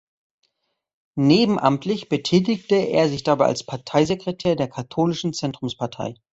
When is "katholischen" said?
4.67-5.31